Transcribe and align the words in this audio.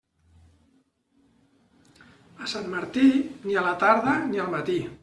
A 2.45 2.49
Sant 2.55 2.67
Martí, 2.75 3.07
ni 3.47 3.57
a 3.63 3.67
la 3.71 3.79
tarda 3.87 4.21
ni 4.33 4.45
al 4.47 4.55
matí. 4.59 4.83